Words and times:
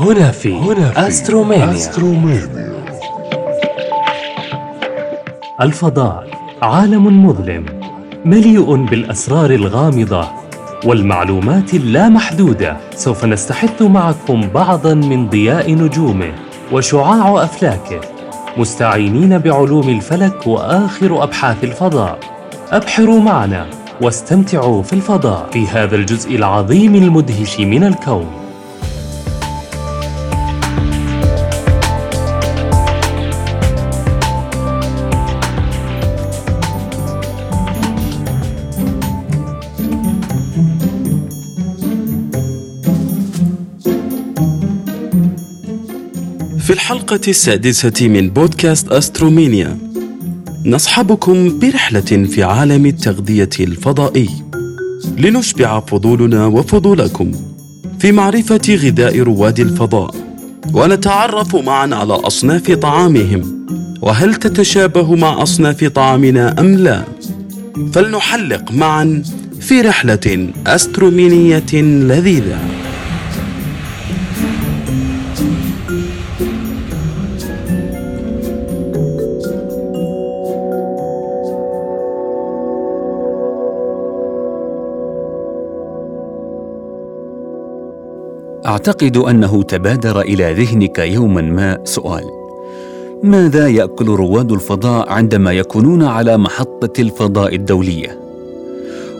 هنا 0.00 0.30
في, 0.30 0.54
هنا 0.54 0.90
في 0.90 1.08
أسترومانيا. 1.08 1.72
أسترومانيا. 1.72 2.72
الفضاء 5.60 6.26
عالم 6.62 7.26
مظلم 7.26 7.66
مليء 8.24 8.74
بالأسرار 8.74 9.50
الغامضة 9.50 10.28
والمعلومات 10.84 11.74
اللامحدودة. 11.74 12.76
سوف 12.94 13.24
نستحث 13.24 13.82
معكم 13.82 14.40
بعضا 14.54 14.94
من 14.94 15.28
ضياء 15.28 15.74
نجومه 15.74 16.32
وشعاع 16.72 17.44
أفلاكه 17.44 18.00
مستعينين 18.56 19.38
بعلوم 19.38 19.88
الفلك 19.88 20.46
وآخر 20.46 21.22
أبحاث 21.22 21.64
الفضاء. 21.64 22.18
أبحروا 22.70 23.20
معنا 23.20 23.66
واستمتعوا 24.00 24.82
في 24.82 24.92
الفضاء. 24.92 25.48
في 25.52 25.66
هذا 25.66 25.96
الجزء 25.96 26.36
العظيم 26.36 26.94
المدهش 26.94 27.60
من 27.60 27.84
الكون. 27.84 28.39
الحلقة 46.90 47.20
السادسة 47.28 48.08
من 48.08 48.30
بودكاست 48.30 48.88
أسترومينيا. 48.88 49.78
نصحبكم 50.64 51.58
برحلة 51.58 52.00
في 52.00 52.42
عالم 52.42 52.86
التغذية 52.86 53.48
الفضائي. 53.60 54.28
لنشبع 55.18 55.80
فضولنا 55.80 56.46
وفضولكم 56.46 57.32
في 57.98 58.12
معرفة 58.12 58.60
غذاء 58.68 59.18
رواد 59.18 59.60
الفضاء. 59.60 60.14
ونتعرف 60.74 61.56
معا 61.56 61.94
على 61.94 62.14
أصناف 62.14 62.70
طعامهم. 62.70 63.66
وهل 64.02 64.34
تتشابه 64.34 65.14
مع 65.14 65.42
أصناف 65.42 65.84
طعامنا 65.84 66.60
أم 66.60 66.74
لا؟ 66.74 67.04
فلنحلق 67.92 68.72
معا 68.72 69.22
في 69.60 69.80
رحلة 69.80 70.48
أسترومينية 70.66 71.72
لذيذة. 71.82 72.58
أعتقد 88.66 89.16
أنه 89.16 89.62
تبادر 89.62 90.20
إلى 90.20 90.52
ذهنك 90.52 90.98
يوما 90.98 91.42
ما 91.42 91.78
سؤال. 91.84 92.24
ماذا 93.22 93.68
يأكل 93.68 94.06
رواد 94.06 94.52
الفضاء 94.52 95.08
عندما 95.12 95.52
يكونون 95.52 96.02
على 96.02 96.36
محطة 96.36 97.00
الفضاء 97.00 97.54
الدولية؟ 97.54 98.20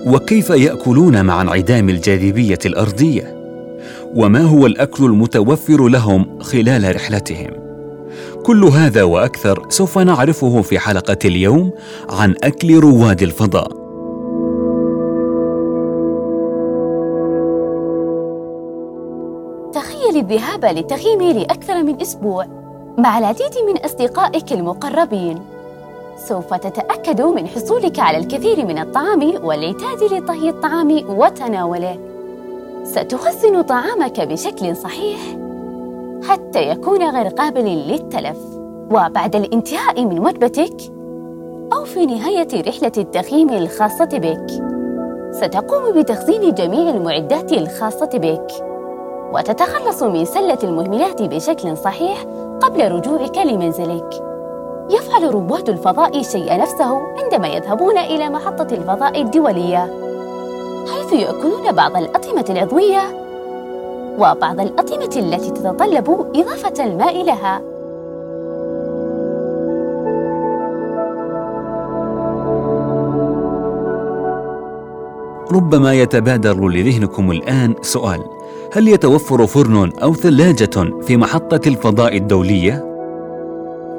وكيف 0.07 0.51
يأكلون 0.51 1.25
مع 1.25 1.43
انعدام 1.43 1.89
الجاذبية 1.89 2.59
الأرضية؟ 2.67 3.37
وما 4.15 4.43
هو 4.43 4.67
الأكل 4.67 5.05
المتوفر 5.05 5.89
لهم 5.89 6.39
خلال 6.41 6.97
رحلتهم؟ 6.97 7.51
كل 8.43 8.65
هذا 8.65 9.03
وأكثر 9.03 9.67
سوف 9.69 9.99
نعرفه 9.99 10.63
في 10.63 10.79
حلقة 10.79 11.19
اليوم 11.25 11.71
عن 12.11 12.35
أكل 12.43 12.79
رواد 12.79 13.23
الفضاء. 13.23 13.80
الذهاب 20.31 20.65
للتخييم 20.65 21.23
لأكثر 21.23 21.83
من 21.83 22.01
أسبوع 22.01 22.47
مع 22.99 23.19
العديد 23.19 23.59
من 23.67 23.85
أصدقائك 23.85 24.53
المقربين. 24.53 25.43
سوف 26.17 26.55
تتأكد 26.55 27.23
من 27.23 27.47
حصولك 27.47 27.99
على 27.99 28.19
الكثير 28.19 28.67
من 28.67 28.79
الطعام 28.79 29.45
والاعتاد 29.45 30.03
لطهي 30.13 30.49
الطعام 30.49 31.05
وتناوله. 31.09 31.99
ستخزن 32.85 33.63
طعامك 33.63 34.21
بشكل 34.21 34.77
صحيح 34.77 35.19
حتى 36.29 36.69
يكون 36.69 37.11
غير 37.11 37.29
قابل 37.29 37.65
للتلف. 37.65 38.39
وبعد 38.91 39.37
الانتهاء 39.37 40.05
من 40.05 40.19
وجبتك 40.19 40.77
أو 41.73 41.85
في 41.85 42.07
نهاية 42.07 42.49
رحلة 42.69 42.93
التخييم 42.99 43.51
الخاصة 43.51 44.09
بك 44.13 44.47
ستقوم 45.33 46.01
بتخزين 46.01 46.55
جميع 46.55 46.91
المعدات 46.91 47.53
الخاصة 47.53 48.11
بك. 48.15 48.70
وتتخلص 49.33 50.03
من 50.03 50.25
سلة 50.25 50.59
المهملات 50.65 51.23
بشكل 51.23 51.77
صحيح 51.77 52.25
قبل 52.61 52.93
رجوعك 52.93 53.39
لمنزلك. 53.39 54.25
يفعل 54.91 55.35
رواد 55.35 55.69
الفضاء 55.69 56.21
الشيء 56.21 56.59
نفسه 56.59 57.01
عندما 57.23 57.49
يذهبون 57.49 57.99
إلى 57.99 58.31
محطة 58.31 58.75
الفضاء 58.75 59.23
الدولية، 59.23 59.95
حيث 60.87 61.13
يأكلون 61.13 61.73
بعض 61.73 61.97
الأطعمة 61.97 62.45
العضوية 62.51 63.01
وبعض 64.19 64.61
الأطعمة 64.61 65.15
التي 65.17 65.51
تتطلب 65.51 66.27
إضافة 66.35 66.85
الماء 66.85 67.25
لها. 67.25 67.61
ربما 75.53 75.95
يتبادر 75.95 76.69
لذهنكم 76.69 77.31
الآن 77.31 77.75
سؤال 77.83 78.25
هل 78.73 78.89
يتوفر 78.89 79.47
فرن 79.47 79.93
أو 80.03 80.15
ثلاجة 80.15 81.01
في 81.03 81.17
محطة 81.17 81.69
الفضاء 81.69 82.17
الدولية؟ 82.17 82.85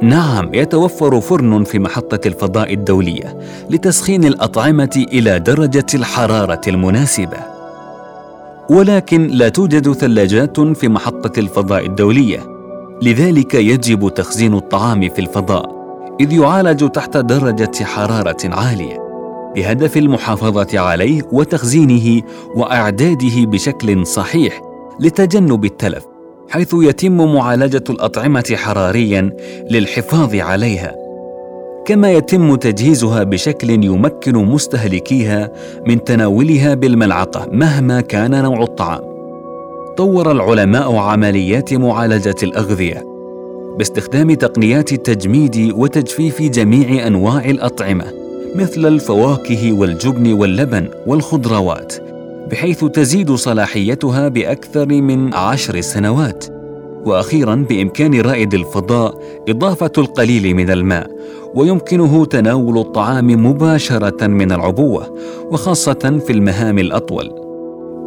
نعم 0.02 0.54
يتوفر 0.54 1.22
فرن 1.22 1.64
في 1.64 1.80
محطة 1.80 2.28
الفضاء 2.28 2.74
الدولية 2.74 3.40
لتسخين 3.70 4.26
الأطعمة 4.26 5.06
إلى 5.14 5.40
درجة 5.40 5.86
الحرارة 5.94 6.62
المناسبة. 6.68 7.38
ولكن 8.70 9.28
لا 9.28 9.50
توجد 9.50 9.92
ثلاجات 9.92 10.60
في 10.60 10.88
محطة 10.88 11.40
الفضاء 11.40 11.86
الدولية. 11.86 12.40
لذلك 13.02 13.56
يجب 13.56 14.10
تخزين 14.10 14.54
الطعام 14.54 15.10
في 15.10 15.20
الفضاء 15.20 15.82
إذ 16.20 16.34
يعالج 16.34 16.90
تحت 16.90 17.18
درجة 17.18 17.84
حرارة 17.84 18.38
عالية. 18.44 19.11
بهدف 19.56 19.98
المحافظة 19.98 20.80
عليه 20.80 21.22
وتخزينه 21.32 22.22
وأعداده 22.56 23.46
بشكل 23.46 24.08
صحيح 24.08 24.62
لتجنب 25.00 25.66
التلف 25.66 26.04
حيث 26.50 26.74
يتم 26.74 27.34
معالجة 27.34 27.84
الأطعمة 27.90 28.54
حراريا 28.56 29.34
للحفاظ 29.70 30.36
عليها. 30.36 30.96
كما 31.86 32.12
يتم 32.12 32.56
تجهيزها 32.56 33.24
بشكل 33.24 33.70
يمكن 33.70 34.36
مستهلكيها 34.36 35.52
من 35.88 36.04
تناولها 36.04 36.74
بالملعقة 36.74 37.48
مهما 37.52 38.02
كان 38.02 38.44
نوع 38.44 38.64
الطعام. 38.64 39.02
طور 39.98 40.32
العلماء 40.32 40.96
عمليات 40.96 41.74
معالجة 41.74 42.36
الأغذية 42.44 43.06
باستخدام 43.78 44.34
تقنيات 44.34 44.94
التجميد 44.94 45.74
وتجفيف 45.76 46.42
جميع 46.42 47.08
أنواع 47.08 47.46
الأطعمة. 47.46 48.21
مثل 48.56 48.86
الفواكه 48.86 49.74
والجبن 49.74 50.34
واللبن 50.34 50.88
والخضروات 51.08 51.94
بحيث 52.52 52.86
تزيد 52.86 53.32
صلاحيتها 53.32 54.28
بأكثر 54.28 54.86
من 54.86 55.34
عشر 55.34 55.82
سنوات. 55.82 56.46
وأخيرا 57.06 57.66
بإمكان 57.70 58.22
رائد 58.22 58.54
الفضاء 58.54 59.22
إضافة 59.50 59.92
القليل 59.98 60.56
من 60.56 60.70
الماء 60.70 61.08
ويمكنه 61.56 62.26
تناول 62.26 62.78
الطعام 62.78 63.46
مباشرة 63.46 64.28
من 64.28 64.52
العبوة 64.52 65.18
وخاصة 65.52 66.20
في 66.26 66.34
المهام 66.34 66.80
الأطول. 66.80 67.30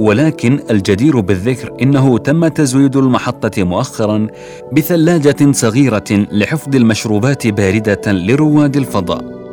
ولكن 0.01 0.61
الجدير 0.71 1.21
بالذكر 1.21 1.73
إنه 1.83 2.19
تم 2.19 2.49
تزويد 2.49 2.97
المحطة 2.97 3.63
مؤخرا 3.65 4.27
بثلاجة 4.73 5.53
صغيرة 5.53 6.05
لحفظ 6.11 6.77
المشروبات 6.77 7.47
باردة 7.47 8.13
لرواد 8.13 8.77
الفضاء. 8.77 9.44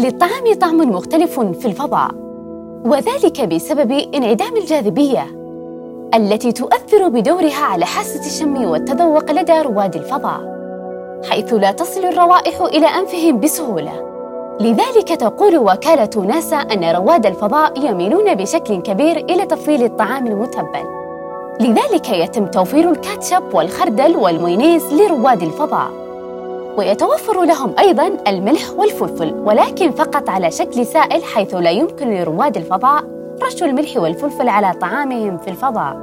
للطعام 0.00 0.54
طعم 0.60 0.76
مختلف 0.76 1.40
في 1.40 1.66
الفضاء 1.66 2.10
وذلك 2.84 3.40
بسبب 3.40 3.92
انعدام 4.14 4.56
الجاذبية 4.56 5.26
التي 6.14 6.52
تؤثر 6.52 7.08
بدورها 7.08 7.64
على 7.64 7.84
حاسة 7.84 8.26
الشم 8.26 8.64
والتذوق 8.64 9.30
لدى 9.30 9.52
رواد 9.52 9.96
الفضاء 9.96 10.40
حيث 11.30 11.52
لا 11.52 11.72
تصل 11.72 12.04
الروائح 12.04 12.60
إلى 12.60 12.86
أنفهم 12.86 13.40
بسهولة. 13.40 13.92
لذلك 14.60 15.08
تقول 15.08 15.58
وكالة 15.58 16.24
ناسا 16.26 16.56
أن 16.56 16.84
رواد 16.84 17.26
الفضاء 17.26 17.86
يميلون 17.86 18.34
بشكل 18.34 18.82
كبير 18.82 19.16
إلى 19.16 19.46
تفضيل 19.46 19.84
الطعام 19.84 20.26
المتبل. 20.26 20.84
لذلك 21.60 22.10
يتم 22.10 22.46
توفير 22.46 22.90
الكاتشب 22.90 23.54
والخردل 23.54 24.16
والمايونيز 24.16 24.94
لرواد 24.94 25.42
الفضاء. 25.42 25.99
ويتوفر 26.76 27.44
لهم 27.44 27.74
أيضاً 27.78 28.16
الملح 28.28 28.70
والفلفل 28.76 29.34
ولكن 29.44 29.90
فقط 29.90 30.28
على 30.28 30.50
شكل 30.50 30.86
سائل 30.86 31.24
حيث 31.24 31.54
لا 31.54 31.70
يمكن 31.70 32.10
لرواد 32.10 32.56
الفضاء 32.56 33.04
رش 33.42 33.62
الملح 33.62 33.96
والفلفل 33.96 34.48
على 34.48 34.72
طعامهم 34.80 35.38
في 35.38 35.48
الفضاء. 35.48 35.96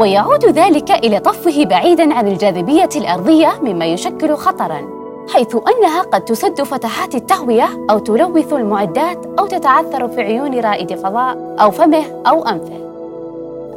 ويعود 0.00 0.44
ذلك 0.44 0.90
إلى 0.90 1.18
طفه 1.18 1.64
بعيداً 1.64 2.14
عن 2.14 2.28
الجاذبية 2.28 2.88
الأرضية 2.96 3.52
مما 3.62 3.84
يشكل 3.84 4.34
خطراً 4.34 4.80
حيث 5.34 5.56
أنها 5.56 6.02
قد 6.02 6.24
تسد 6.24 6.62
فتحات 6.62 7.14
التهوية 7.14 7.68
أو 7.90 7.98
تلوث 7.98 8.52
المعدات 8.52 9.26
أو 9.38 9.46
تتعثر 9.46 10.08
في 10.08 10.20
عيون 10.20 10.60
رائد 10.60 10.94
فضاء 10.94 11.56
أو 11.60 11.70
فمه 11.70 12.04
أو 12.26 12.44
أنفه. 12.44 12.83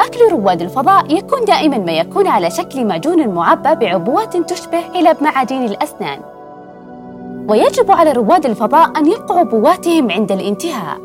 أكل 0.01 0.31
رواد 0.31 0.61
الفضاء 0.61 1.17
يكون 1.17 1.45
دائما 1.45 1.77
ما 1.77 1.91
يكون 1.91 2.27
على 2.27 2.49
شكل 2.49 2.85
معجون 2.85 3.27
معبى 3.27 3.75
بعبوات 3.75 4.37
تشبه 4.37 4.83
علب 4.95 5.17
معادين 5.21 5.65
الأسنان. 5.65 6.19
ويجب 7.49 7.91
على 7.91 8.11
رواد 8.11 8.45
الفضاء 8.45 8.97
أن 8.97 9.05
يبقوا 9.11 9.39
عبواتهم 9.39 10.11
عند 10.11 10.31
الانتهاء. 10.31 10.97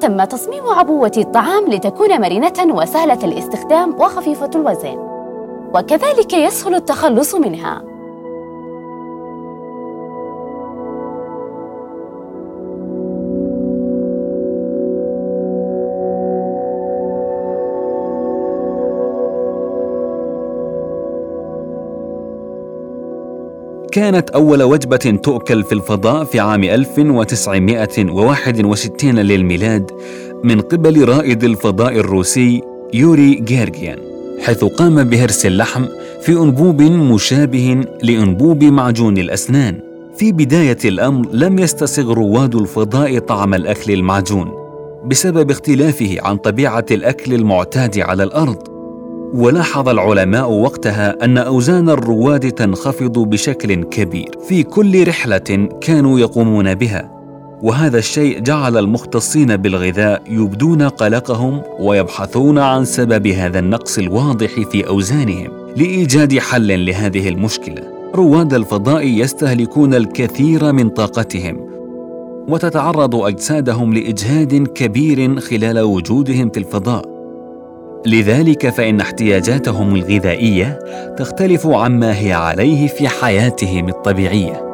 تم 0.00 0.24
تصميم 0.24 0.66
عبوة 0.66 1.12
الطعام 1.16 1.66
لتكون 1.68 2.20
مرنة 2.20 2.74
وسهلة 2.74 3.18
الاستخدام 3.24 4.00
وخفيفة 4.00 4.50
الوزن. 4.54 4.98
وكذلك 5.74 6.32
يسهل 6.32 6.74
التخلص 6.74 7.34
منها. 7.34 7.91
كانت 23.92 24.30
أول 24.30 24.62
وجبة 24.62 25.18
تؤكل 25.22 25.64
في 25.64 25.72
الفضاء 25.72 26.24
في 26.24 26.40
عام 26.40 26.64
1961 26.64 29.18
للميلاد 29.18 29.90
من 30.44 30.60
قبل 30.60 31.04
رائد 31.04 31.44
الفضاء 31.44 31.96
الروسي 31.96 32.62
يوري 32.94 33.34
جيرجيان 33.34 33.98
حيث 34.40 34.64
قام 34.64 35.04
بهرس 35.04 35.46
اللحم 35.46 35.84
في 36.22 36.32
أنبوب 36.32 36.82
مشابه 36.82 37.84
لأنبوب 38.02 38.64
معجون 38.64 39.18
الأسنان. 39.18 39.80
في 40.16 40.32
بداية 40.32 40.78
الأمر 40.84 41.28
لم 41.32 41.58
يستسغ 41.58 42.12
رواد 42.12 42.54
الفضاء 42.54 43.18
طعم 43.18 43.54
الأكل 43.54 43.92
المعجون 43.92 44.52
بسبب 45.04 45.50
اختلافه 45.50 46.16
عن 46.20 46.36
طبيعة 46.36 46.86
الأكل 46.90 47.34
المعتاد 47.34 47.98
على 47.98 48.22
الأرض. 48.22 48.71
ولاحظ 49.34 49.88
العلماء 49.88 50.50
وقتها 50.50 51.24
أن 51.24 51.38
أوزان 51.38 51.88
الرواد 51.88 52.52
تنخفض 52.52 53.18
بشكل 53.18 53.84
كبير. 53.84 54.28
في 54.48 54.62
كل 54.62 55.08
رحلة 55.08 55.68
كانوا 55.80 56.20
يقومون 56.20 56.74
بها. 56.74 57.10
وهذا 57.62 57.98
الشيء 57.98 58.40
جعل 58.40 58.76
المختصين 58.76 59.56
بالغذاء 59.56 60.22
يبدون 60.28 60.82
قلقهم 60.82 61.62
ويبحثون 61.80 62.58
عن 62.58 62.84
سبب 62.84 63.26
هذا 63.26 63.58
النقص 63.58 63.98
الواضح 63.98 64.60
في 64.70 64.88
أوزانهم 64.88 65.50
لإيجاد 65.76 66.38
حل 66.38 66.86
لهذه 66.86 67.28
المشكلة. 67.28 67.82
رواد 68.14 68.54
الفضاء 68.54 69.06
يستهلكون 69.06 69.94
الكثير 69.94 70.72
من 70.72 70.88
طاقتهم 70.88 71.56
وتتعرض 72.48 73.14
أجسادهم 73.14 73.94
لإجهاد 73.94 74.54
كبير 74.54 75.40
خلال 75.40 75.80
وجودهم 75.80 76.50
في 76.50 76.58
الفضاء. 76.58 77.11
لذلك 78.06 78.68
فإن 78.68 79.00
احتياجاتهم 79.00 79.94
الغذائية 79.94 80.78
تختلف 81.18 81.66
عما 81.66 82.18
هي 82.18 82.32
عليه 82.32 82.88
في 82.88 83.08
حياتهم 83.08 83.88
الطبيعية. 83.88 84.72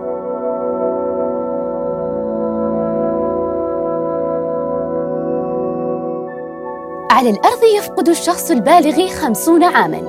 على 7.11 7.31
الأرض 7.31 7.63
يفقد 7.79 8.09
الشخص 8.09 8.51
البالغ 8.51 9.09
خمسون 9.09 9.65
عاماً. 9.65 10.01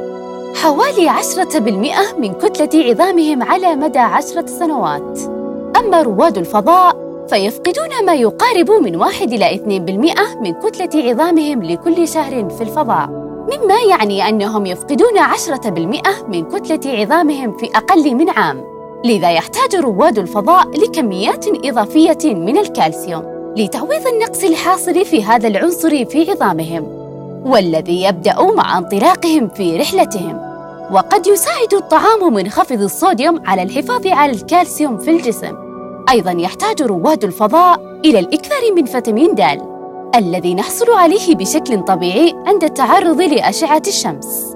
حوالي 0.56 1.10
عشرة 1.10 1.60
بالمئة 1.60 2.18
من 2.20 2.34
كتلة 2.34 2.84
عظامهم 2.90 3.44
على 3.44 3.76
مدى 3.76 4.00
عشرة 4.00 4.46
سنوات. 4.46 5.20
أما 5.78 6.02
رواد 6.02 6.38
الفضاء 6.38 7.09
فيفقدون 7.30 8.06
ما 8.06 8.14
يقارب 8.14 8.72
من 8.72 8.96
واحد 8.96 9.34
إلى 9.34 9.56
اثنين 9.56 9.86
بالمئة 9.86 10.40
من 10.42 10.54
كتلة 10.54 11.10
عظامهم 11.10 11.64
لكل 11.64 12.08
شهر 12.08 12.50
في 12.50 12.62
الفضاء. 12.62 13.10
مما 13.52 13.80
يعني 13.90 14.30
أنهم 14.30 14.66
يفقدون 14.66 15.18
عشرة 15.18 15.70
بالمئة 15.70 16.28
من 16.28 16.46
كتلة 16.46 17.00
عظامهم 17.02 17.58
في 17.58 17.66
أقل 17.76 18.16
من 18.16 18.30
عام. 18.30 18.64
لذا 19.06 19.32
يحتاج 19.32 19.76
رواد 19.76 20.20
الفضاء 20.20 20.70
لكميات 20.70 21.46
إضافية 21.66 22.36
من 22.36 22.58
الكالسيوم 22.58 23.24
لتعويض 23.58 24.08
النقص 24.08 24.44
الحاصل 24.44 25.06
في 25.06 25.24
هذا 25.24 25.48
العنصر 25.48 26.06
في 26.06 26.32
عظامهم 26.32 26.84
والذي 27.46 28.04
يبدأ 28.04 28.42
مع 28.42 28.78
انطلاقهم 28.78 29.50
في 29.50 29.78
رحلتهم. 29.78 30.50
وقد 30.92 31.28
يساعد 31.28 31.74
الطعام 31.74 32.34
منخفض 32.34 32.82
الصوديوم 32.82 33.42
على 33.46 33.64
الحفاظ 33.64 34.08
على 34.08 34.32
الكالسيوم 34.32 34.98
في 34.98 35.12
الجسم. 35.12 35.69
أيضاً 36.12 36.32
يحتاج 36.32 36.82
رواد 36.82 37.24
الفضاء 37.24 38.00
إلى 38.06 38.20
الإكثار 38.20 38.74
من 38.76 38.86
فيتامين 38.86 39.36
د 39.36 39.42
الذي 40.16 40.54
نحصل 40.54 40.92
عليه 40.92 41.36
بشكل 41.36 41.82
طبيعي 41.82 42.34
عند 42.48 42.64
التعرض 42.64 43.22
لأشعة 43.22 43.82
الشمس. 43.88 44.56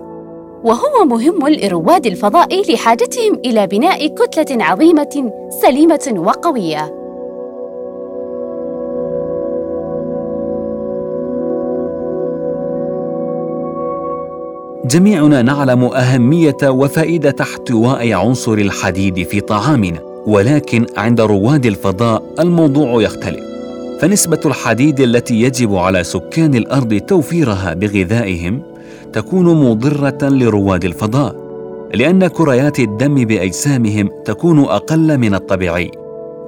وهو 0.64 1.06
مهم 1.06 1.48
لرواد 1.48 2.06
الفضاء 2.06 2.74
لحاجتهم 2.74 3.34
إلى 3.46 3.68
بناء 3.68 4.08
كتلة 4.08 4.64
عظيمة 4.64 5.32
سليمة 5.62 6.14
وقوية. 6.18 7.04
جميعنا 14.86 15.42
نعلم 15.42 15.84
أهمية 15.84 16.58
وفائدة 16.64 17.36
احتواء 17.42 18.14
عنصر 18.14 18.54
الحديد 18.54 19.24
في 19.24 19.42
طعامنا. 19.42 20.13
ولكن 20.28 20.86
عند 20.98 21.22
رواد 21.22 21.66
الفضاء 21.66 22.24
الموضوع 22.40 23.02
يختلف. 23.02 23.44
فنسبة 24.00 24.40
الحديد 24.46 25.00
التي 25.00 25.42
يجب 25.42 25.76
على 25.76 26.04
سكان 26.04 26.56
الأرض 26.56 26.94
توفيرها 26.94 27.74
بغذائهم 27.74 28.62
تكون 29.14 29.46
مضرة 29.70 30.18
لرواد 30.30 30.86
الفضاء 30.86 31.36
لأن 31.94 32.28
كريات 32.28 32.80
الدم 32.80 33.16
بأجسامهم 33.26 34.10
تكون 34.26 34.60
أقل 34.60 35.18
من 35.18 35.36
الطبيعي. 35.36 35.92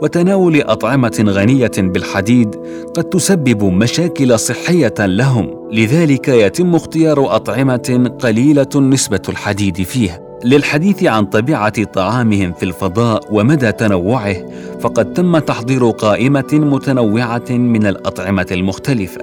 وتناول 0.02 0.62
أطعمة 0.62 1.26
غنية 1.28 1.72
بالحديد 1.78 2.56
قد 2.96 3.04
تسبب 3.04 3.64
مشاكل 3.64 4.40
صحية 4.40 4.94
لهم 5.00 5.70
لذلك 5.72 6.28
يتم 6.28 6.76
اختيار 6.76 7.36
أطعمة 7.36 8.12
قليلة 8.20 8.70
نسبة 8.76 9.22
الحديد 9.30 9.82
فيها. 9.82 10.25
للحديث 10.44 11.04
عن 11.04 11.26
طبيعة 11.26 11.84
طعامهم 11.84 12.54
في 12.54 12.64
الفضاء 12.64 13.22
ومدى 13.32 13.72
تنوعه 13.72 14.36
فقد 14.80 15.14
تم 15.14 15.38
تحضير 15.38 15.90
قائمة 15.90 16.54
متنوعة 16.54 17.50
من 17.50 17.88
الأطعمة 17.88 18.48
المختلفة. 18.52 19.22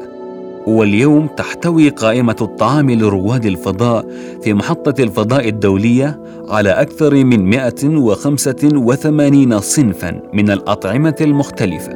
واليوم 0.66 1.26
تحتوي 1.26 1.88
قائمة 1.88 2.36
الطعام 2.40 2.90
لرواد 2.90 3.46
الفضاء 3.46 4.06
في 4.42 4.54
محطة 4.54 5.02
الفضاء 5.02 5.48
الدولية 5.48 6.20
على 6.48 6.70
أكثر 6.70 7.14
من 7.14 7.50
185 7.50 9.60
صنفا 9.60 10.20
من 10.32 10.50
الأطعمة 10.50 11.16
المختلفة 11.20 11.92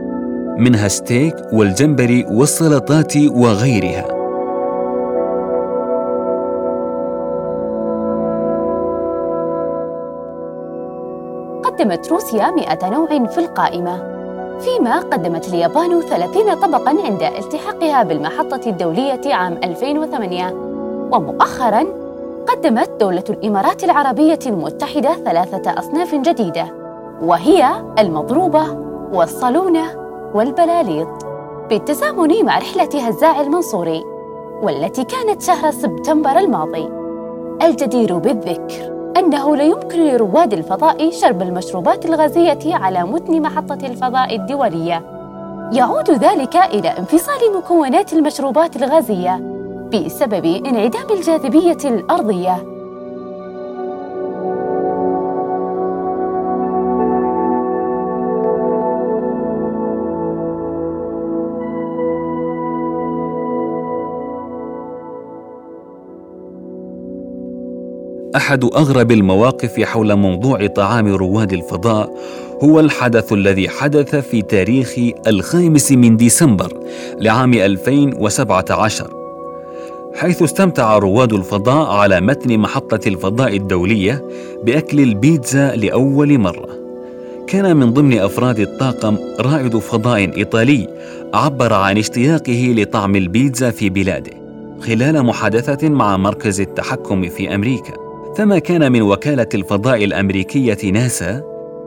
منها 0.59 0.89
ستيك 0.89 1.35
والجمبري 1.53 2.25
والسلطات 2.31 3.17
وغيرها. 3.17 4.16
قدمت 11.87 12.13
روسيا 12.13 12.51
100 12.51 12.91
نوع 12.91 13.27
في 13.27 13.39
القائمة 13.39 13.97
فيما 14.61 15.01
قدمت 15.01 15.49
اليابان 15.49 16.01
30 16.01 16.55
طبقاً 16.55 16.89
عند 16.89 17.23
التحاقها 17.23 18.03
بالمحطة 18.03 18.61
الدولية 18.67 19.35
عام 19.35 19.61
2008 19.65 20.49
ومؤخراً 21.13 21.85
قدمت 22.49 22.91
دولة 23.01 23.25
الإمارات 23.31 23.85
العربية 23.85 24.39
المتحدة 24.47 25.15
ثلاثة 25.15 25.79
أصناف 25.79 26.15
جديدة 26.15 26.67
وهي 27.23 27.71
المضروبة 27.99 28.65
والصالونة 29.13 29.85
والبلاليط 30.35 31.09
بالتزامن 31.71 32.45
مع 32.45 32.59
رحلة 32.59 33.09
هزاع 33.09 33.41
المنصوري 33.41 34.05
والتي 34.63 35.05
كانت 35.05 35.43
شهر 35.43 35.71
سبتمبر 35.71 36.39
الماضي. 36.39 36.89
الجدير 37.63 38.19
بالذكر. 38.19 38.96
أنه 39.17 39.57
لا 39.57 39.65
يمكن 39.65 39.99
لرواد 39.99 40.53
الفضاء 40.53 41.11
شرب 41.11 41.43
المشروبات 41.43 42.07
الغازية 42.07 42.75
على 42.75 43.05
متن 43.05 43.43
محطة 43.43 43.87
الفضاء 43.87 44.37
الدولية. 44.37 45.03
يعود 45.73 46.11
ذلك 46.11 46.57
إلى 46.57 46.89
انفصال 46.89 47.57
مكونات 47.57 48.13
المشروبات 48.13 48.77
الغازية 48.77 49.41
بسبب 49.93 50.45
انعدام 50.45 51.07
الجاذبية 51.11 51.79
الأرضية 51.85 52.76
أحد 68.37 68.65
أغرب 68.65 69.13
المواقف 69.13 69.81
حول 69.81 70.15
موضوع 70.15 70.67
طعام 70.67 71.09
رواد 71.09 71.53
الفضاء 71.53 72.11
هو 72.63 72.81
الحدث 72.81 73.33
الذي 73.33 73.69
حدث 73.69 74.17
في 74.17 74.43
تاريخ 74.43 74.95
الخامس 75.27 75.93
من 75.93 76.17
ديسمبر 76.17 76.73
لعام 77.21 77.55
2017 77.55 79.11
حيث 80.15 80.43
استمتع 80.43 80.99
رواد 80.99 81.33
الفضاء 81.33 81.91
على 81.91 82.21
متن 82.21 82.59
محطة 82.59 83.09
الفضاء 83.09 83.57
الدولية 83.57 84.25
بأكل 84.65 85.01
البيتزا 85.01 85.77
لأول 85.77 86.39
مرة. 86.39 86.69
كان 87.47 87.77
من 87.77 87.93
ضمن 87.93 88.19
أفراد 88.19 88.59
الطاقم 88.59 89.17
رائد 89.41 89.79
فضاء 89.79 90.39
إيطالي 90.39 90.89
عبر 91.35 91.73
عن 91.73 91.99
اشتياقه 91.99 92.75
لطعم 92.77 93.17
البيتزا 93.17 93.71
في 93.71 93.91
بلاده 93.91 94.33
خلال 94.81 95.23
محادثة 95.23 95.89
مع 95.89 96.17
مركز 96.17 96.61
التحكم 96.61 97.29
في 97.29 97.55
أمريكا. 97.55 98.06
فما 98.37 98.59
كان 98.59 98.93
من 98.93 99.03
وكالة 99.03 99.49
الفضاء 99.55 100.05
الأمريكية 100.05 100.91
ناسا 100.91 101.43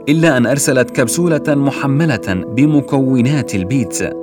إلا 0.09 0.37
أن 0.37 0.45
أرسلت 0.45 0.91
كبسولة 0.91 1.43
محملة 1.47 2.43
بمكونات 2.55 3.55
البيتزا. 3.55 4.13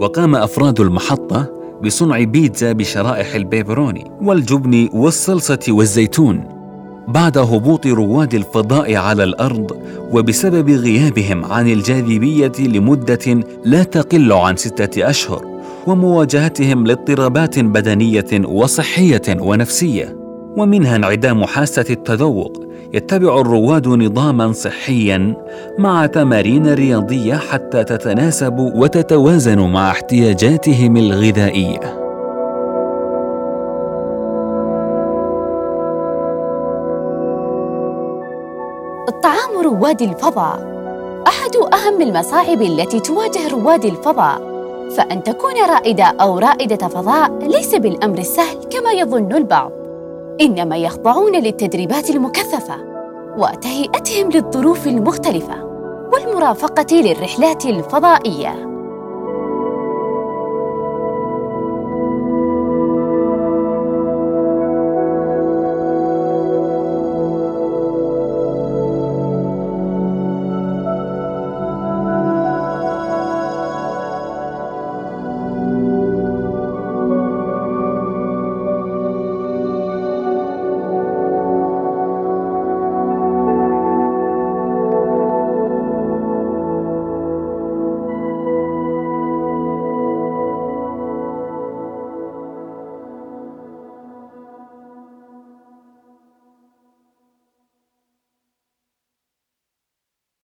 وقام 0.00 0.34
أفراد 0.34 0.80
المحطة 0.80 1.52
بصنع 1.84 2.22
بيتزا 2.22 2.72
بشرائح 2.72 3.34
البيبروني 3.34 4.10
والجبن 4.22 4.88
والصلصة 4.92 5.58
والزيتون 5.68 6.44
بعد 7.08 7.38
هبوط 7.38 7.86
رواد 7.86 8.34
الفضاء 8.34 8.96
على 8.96 9.24
الأرض 9.24 9.70
وبسبب 10.12 10.70
غيابهم 10.70 11.44
عن 11.44 11.68
الجاذبية 11.72 12.52
لمدة 12.58 13.40
لا 13.64 13.82
تقل 13.82 14.32
عن 14.32 14.56
ستة 14.56 15.10
أشهر 15.10 15.44
ومواجهتهم 15.86 16.86
لاضطرابات 16.86 17.58
بدنية 17.58 18.44
وصحية 18.44 19.22
ونفسية 19.40 20.21
ومنها 20.56 20.96
انعدام 20.96 21.44
حاسة 21.44 21.84
التذوق. 21.90 22.52
يتبع 22.94 23.40
الرواد 23.40 23.88
نظاما 23.88 24.52
صحيا 24.52 25.34
مع 25.78 26.06
تمارين 26.06 26.74
رياضية 26.74 27.34
حتى 27.34 27.84
تتناسب 27.84 28.58
وتتوازن 28.58 29.58
مع 29.58 29.90
احتياجاتهم 29.90 30.96
الغذائية. 30.96 32.02
الطعام 39.08 39.62
رواد 39.64 40.02
الفضاء. 40.02 40.72
أحد 41.26 41.56
أهم 41.56 42.02
المصاعب 42.02 42.62
التي 42.62 43.00
تواجه 43.00 43.48
رواد 43.52 43.84
الفضاء. 43.84 44.52
فأن 44.96 45.22
تكون 45.22 45.54
رائدة 45.68 46.04
أو 46.04 46.38
رائدة 46.38 46.88
فضاء 46.88 47.38
ليس 47.42 47.74
بالأمر 47.74 48.18
السهل 48.18 48.56
كما 48.70 48.92
يظن 48.92 49.32
البعض. 49.32 49.81
إنما 50.40 50.76
يخضعون 50.76 51.36
للتدريبات 51.36 52.10
المكثفة 52.10 52.76
وتهيئتهم 53.38 54.30
للظروف 54.30 54.86
المختلفة 54.86 55.64
والمرافقة 56.12 56.96
للرحلات 56.96 57.66
الفضائية. 57.66 58.71